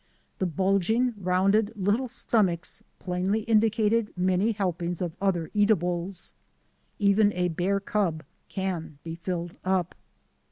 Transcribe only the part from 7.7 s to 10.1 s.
cub can be filled up.